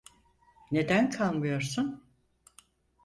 [0.71, 2.03] Neden kalmıyorsun?